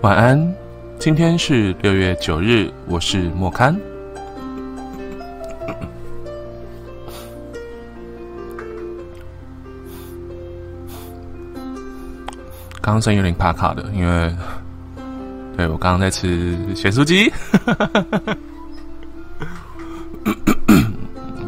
[0.00, 0.54] 晚安，
[0.98, 3.78] 今天是六月九日，我是莫堪。
[12.80, 14.34] 刚刚声有点卡卡的，因为
[15.56, 17.30] 对我刚刚在吃咸酥鸡。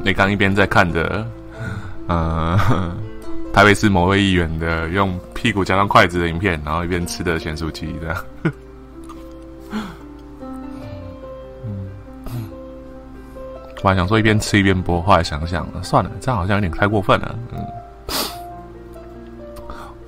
[0.05, 1.27] 你刚一边在看着，
[2.09, 2.61] 呃，
[3.53, 8.17] 台北市某位议员的用屁股加上筷子的影片，然后一边吃的咸酥鸡，这样。
[13.83, 17.39] 我还想说一边吃一边播，后来想想，算了，这样好像有点太过分了。
[17.53, 17.67] 嗯，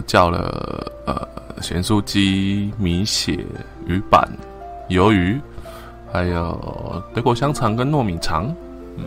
[0.06, 1.26] 叫了呃
[1.62, 3.44] 咸酥鸡、米血、
[3.86, 4.28] 鱼板、
[4.90, 5.40] 鱿鱼，
[6.12, 8.54] 还有德国香肠跟糯米肠。
[8.98, 9.04] 嗯，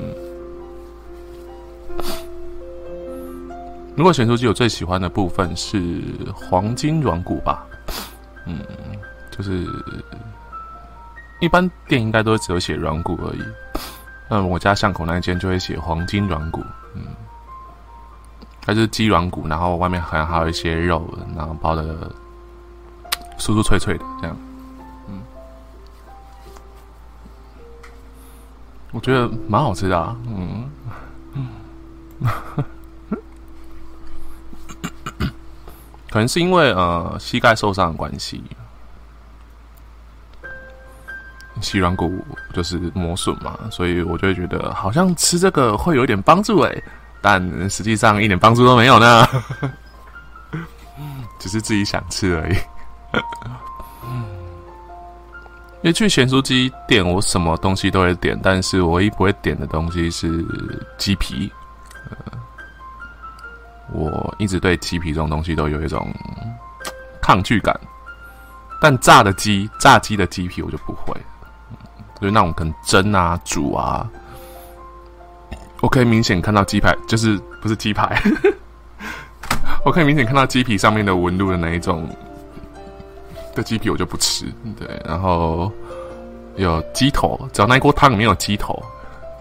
[3.95, 6.01] 如果咸酥鸡有最喜欢的部分是
[6.33, 7.65] 黄金软骨吧？
[8.45, 8.59] 嗯，
[9.31, 9.65] 就是
[11.39, 13.41] 一般店应该都只有写软骨而已。
[14.29, 16.61] 那我家巷口那一间就会写黄金软骨，
[16.93, 17.03] 嗯，
[18.61, 22.11] 它是鸡软骨，然后外面好像还有一些肉，然后包的
[23.37, 24.35] 酥酥脆脆的这样，
[25.07, 25.21] 嗯，
[28.91, 30.69] 我觉得蛮好吃的，啊，嗯，
[36.15, 38.41] 可能是因为呃膝盖受伤的关系。
[41.59, 46.83] 膝软骨就是磨损嘛，所以我就会觉得好像吃这个会有一点帮助诶，
[47.21, 49.27] 但实际上一点帮助都没有呢，
[51.37, 52.55] 只是自己想吃而已。
[55.81, 60.45] 因为去咸酥鸡店，我什么东西都会点，但是我唯一不会点的东西是
[60.97, 61.51] 鸡皮。
[63.95, 66.07] 我一直对鸡皮这种东西都有一种
[67.21, 67.79] 抗拒感，
[68.81, 71.15] 但炸的鸡、炸鸡的鸡皮我就不会。
[72.19, 74.09] 就是那种可能蒸啊、煮啊，
[75.81, 78.21] 我可以明显看到鸡排，就是不是鸡排，
[79.83, 82.07] 我可以明显看到鸡皮上面的纹路的那一种
[83.53, 84.45] 的鸡皮，我就不吃。
[84.79, 85.69] 对，然后
[86.55, 88.81] 有鸡头，只要那一锅汤里面有鸡头，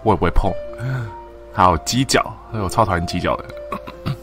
[0.03, 0.51] 我也不会碰。
[1.53, 4.14] 还有鸡脚，还有超讨厌鸡脚的。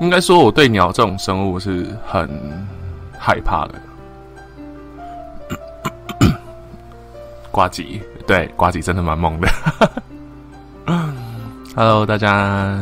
[0.00, 2.28] 应该说，我对鸟这种生物是很
[3.18, 3.74] 害怕的。
[7.50, 7.84] 瓜子，
[8.26, 9.48] 对，瓜子真的蛮猛的。
[11.76, 12.76] Hello，大家。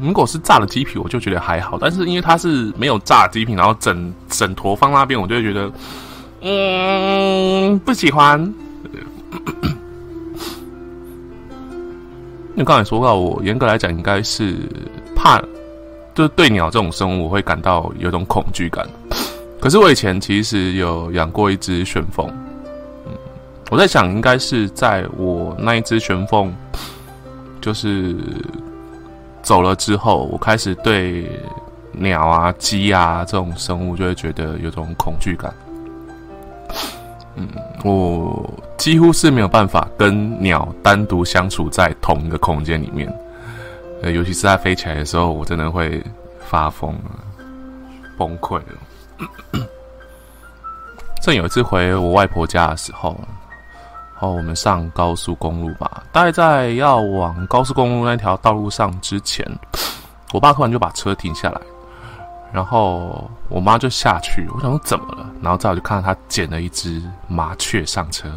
[0.00, 5.70] 如果是炸的鸡皮，我就觉得还好，但是因为它是没有炸鸡皮，然后整整坨放那边，我就会觉得，
[6.40, 8.54] 嗯，不喜欢。
[12.58, 14.56] 你刚才说到，我严格来讲应该是
[15.14, 15.40] 怕，
[16.12, 18.84] 就是对鸟这种生物，我会感到有种恐惧感。
[19.60, 22.28] 可是我以前其实有养过一只旋风，
[23.70, 26.52] 我在想应该是在我那一只旋风
[27.60, 28.16] 就是
[29.40, 31.30] 走了之后，我开始对
[31.92, 35.54] 鸟啊、鸡啊这种生物就会觉得有种恐惧感。
[37.36, 37.46] 嗯，
[37.84, 43.12] 我几乎是没有办法跟鸟单独相处在同一个空间里面，
[44.02, 46.02] 呃，尤其是它飞起来的时候，我真的会
[46.46, 47.10] 发疯了，
[48.16, 49.58] 崩溃了。
[51.20, 53.18] 正有一次回我外婆家的时候，
[54.14, 59.44] 然后我们上高速公路吧，大概在要往高速公路那条道路上之前，
[60.32, 61.60] 我爸突然就把车停下来，
[62.52, 65.28] 然后我妈就下去，我想说怎么了？
[65.42, 68.30] 然后再我就看到他捡了一只麻雀上车，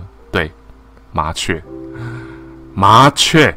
[1.12, 1.62] 麻雀，
[2.74, 3.56] 麻雀，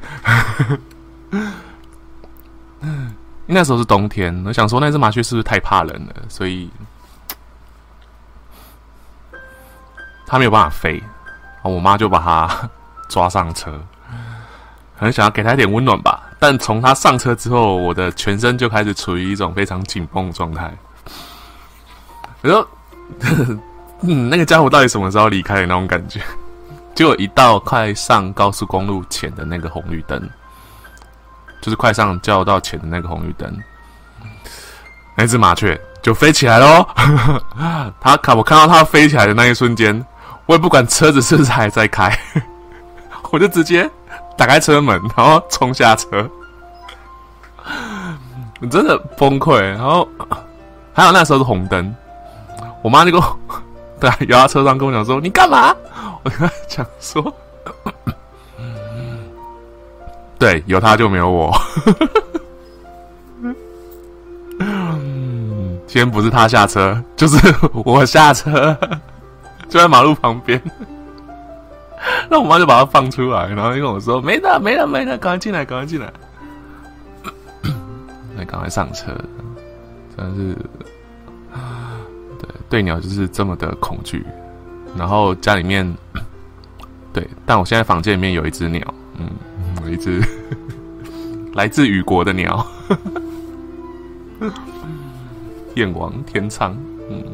[3.47, 6.71] 那时候是冬天，我想说那只麻雀是不是太怕冷了，所以。
[10.27, 11.01] 它没有办法飞，
[11.63, 12.71] 我妈就把它
[13.09, 13.71] 抓上车，
[14.99, 16.23] 可能想要给它一点温暖吧。
[16.41, 20.75] 但从它上车之后，我的全身就开始处于一种非常紧绷的状态。
[22.41, 22.67] 我说
[24.01, 26.21] ：“嗯，那个家伙到底什么时候离开的那种感觉？”
[26.95, 30.21] 就一到快上高速公路前的那个红绿灯，
[31.61, 33.53] 就是快上交道前的那个红绿灯，
[35.17, 36.87] 那只麻雀就飞起来喽。
[38.01, 40.05] 他看我看到它飞起来的那一瞬间。
[40.47, 42.15] 我也不管车子是不是还在开，
[43.33, 43.91] 我就直接
[44.37, 46.29] 打开车门，然后冲下车，
[48.71, 49.59] 真的崩溃。
[49.59, 50.07] 然后
[50.93, 51.97] 还好那时候是红灯，
[52.83, 53.39] 我妈就跟我
[53.99, 55.75] 对摇到车上跟我讲说：“你干嘛？”
[56.25, 57.35] 我跟他讲说
[60.39, 61.53] ：“对，有他就没有我。
[65.87, 67.37] 今天不是他下车，就是
[67.85, 68.77] 我下车，
[69.69, 70.61] 就在马路旁边。
[72.29, 76.13] 那我妈就把他放出来，然后就跟我说：“没了，没了，没了，赶快进来，赶快进来。
[78.37, 79.13] ”那赶快上车，
[80.17, 80.57] 真的是，
[82.41, 84.25] 对对鸟就是这么的恐惧。
[84.97, 85.87] 然后家里面，
[87.13, 88.83] 对，但我现在房间里面有一只鸟，
[89.19, 89.29] 嗯，
[89.85, 90.23] 有一只
[91.55, 92.67] 来自雨国的鸟。
[95.77, 96.77] 燕王天仓，
[97.11, 97.25] 嗯，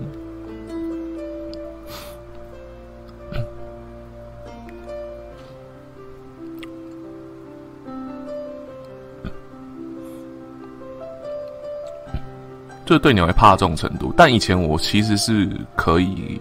[12.87, 14.15] 就对鸟会怕到这种程度。
[14.17, 16.41] 但以前我其实是可以，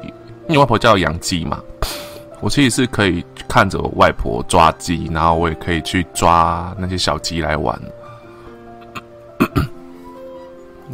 [0.50, 1.62] 因为外婆叫养鸡嘛，
[2.42, 7.80] 我其实是可以看着我外婆抓鸡，然后我也可以去抓那些小鸡来玩。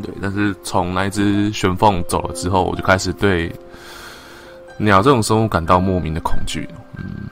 [0.03, 3.49] 对，但是从那一只玄凤走了之后，我就开始对
[4.77, 6.67] 鸟这种生物感到莫名的恐惧。
[6.97, 7.29] 嗯，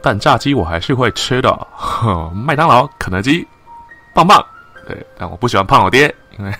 [0.00, 1.66] 但炸鸡我还是会吃的，
[2.32, 3.44] 麦当劳、肯德基，
[4.14, 4.40] 棒棒。
[4.86, 6.54] 对，但我不喜欢胖老爹，因 为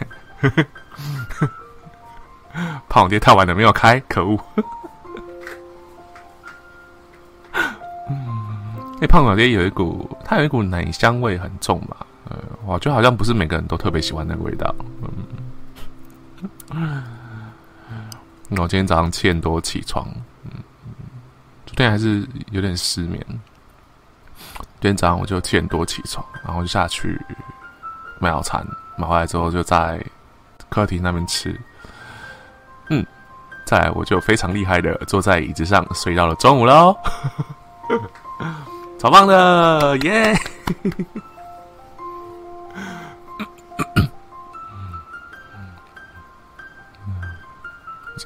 [2.88, 4.36] 胖老爹太晚了没有开，可恶。
[9.00, 11.96] 那胖老爹有一股，它有一股奶香味很重嘛。
[12.28, 14.74] 呃，我觉得好像不是每个人都特别喜欢那个味道。
[16.70, 17.02] 嗯，
[18.50, 20.08] 我今天早上七点多起床，
[20.44, 20.50] 嗯，
[21.66, 23.24] 昨天还是有点失眠。
[24.80, 27.20] 今天早上我就七点多起床，然后就下去
[28.18, 28.66] 买早餐，
[28.96, 30.04] 买回来之后就在
[30.68, 31.58] 客厅那边吃。
[32.90, 33.04] 嗯，
[33.64, 36.96] 再来我就非常厉害的坐在椅子上睡到了中午喽，
[39.06, 40.34] 超棒的耶！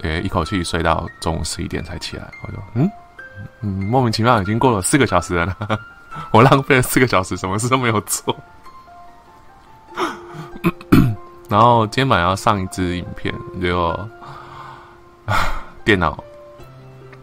[0.02, 2.90] 诶， 一口气睡到中午十一点才起来，我说，嗯
[3.60, 5.54] 嗯，莫名其妙已经过了四个小时了，
[6.32, 8.34] 我浪费了四个小时，什么事都没有做。
[11.50, 14.08] 然后今天晚上要上一支影片，结果
[15.84, 16.24] 电脑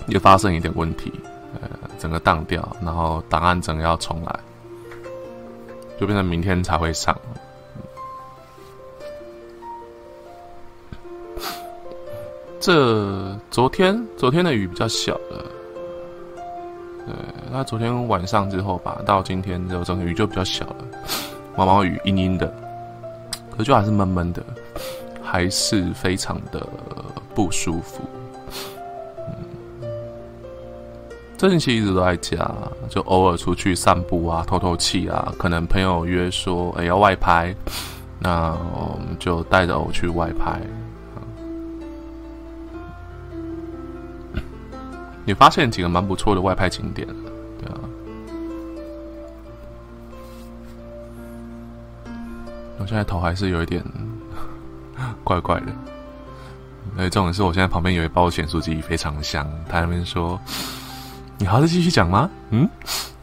[0.06, 1.12] 也发生一点问题，
[1.60, 4.40] 呃，整个宕掉，然后档案整个要重来，
[6.00, 7.18] 就变成明天才会上。
[12.60, 15.46] 这昨天昨天的雨比较小了，
[17.06, 17.16] 对，
[17.52, 20.76] 那昨天晚上之后吧，到今天就整个雨就比较小了，
[21.56, 22.54] 毛毛雨阴阴的，
[23.56, 24.44] 可就还是闷闷的，
[25.24, 26.68] 还是非常的
[27.34, 28.02] 不舒服。
[31.38, 32.52] 这星期一直都在家，
[32.90, 37.56] 就偶尔出去散步啊，透透气啊，可能朋友约说哎要外拍，
[38.18, 40.60] 那我们就带着我去外拍。
[45.26, 47.08] 你发现几个蛮不错的外拍景点，
[47.60, 47.80] 对啊。
[52.80, 53.84] 我现在头还是有一点
[55.24, 55.68] 怪怪的，
[56.98, 59.48] 而且重点是我现在旁边有一包咸酥鸡，非常香。
[59.70, 60.40] 他那边说
[61.48, 62.70] ：“还是继续讲吗？”嗯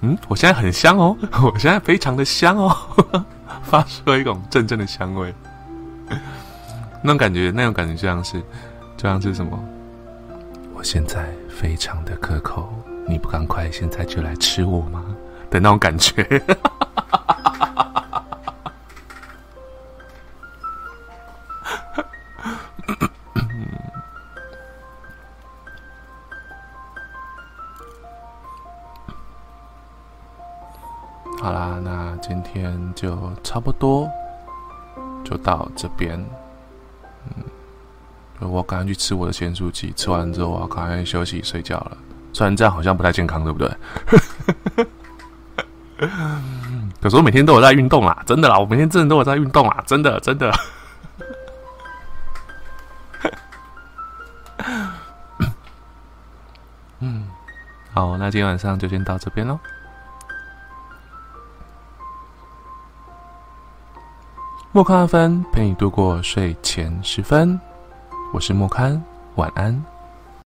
[0.00, 2.76] 嗯，我现在很香哦， 我现在非常的香哦，
[3.62, 5.32] 发出了一种阵阵的香味。
[7.02, 8.40] 那种感觉，那种感觉就像是，
[8.96, 9.58] 就像是什么？
[10.74, 11.26] 我现在。
[11.56, 12.68] 非常的可口，
[13.06, 15.04] 你不赶快现在就来吃我吗？
[15.50, 16.20] 的那种感觉。
[32.94, 34.08] 就差不多，
[35.24, 36.18] 就到这边。
[37.36, 37.44] 嗯。
[38.40, 41.96] 我赶快去吃我的咸酥鸡，吃完之后我要赶快休息睡觉了。
[42.32, 43.70] 虽然这样好像不太健康，对不对？
[47.00, 50.52] 可是我每天都有在运动啦，真的啦，我每天真的都有在运动啦，真的真的。
[56.98, 57.26] 嗯，
[57.94, 59.58] 好，那今天晚上就先到这边喽。
[64.76, 67.60] 莫康阿芬陪你度过睡前时分。
[68.32, 69.00] 我是莫刊，
[69.36, 69.80] 晚安。